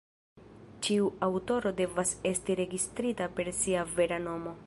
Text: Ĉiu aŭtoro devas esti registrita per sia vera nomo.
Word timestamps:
Ĉiu 0.87 1.09
aŭtoro 1.27 1.73
devas 1.81 2.15
esti 2.31 2.57
registrita 2.61 3.31
per 3.39 3.55
sia 3.61 3.85
vera 3.99 4.23
nomo. 4.29 4.59